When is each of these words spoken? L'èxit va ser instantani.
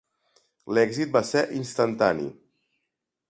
L'èxit 0.77 1.11
va 1.17 1.21
ser 1.33 1.45
instantani. 1.59 2.27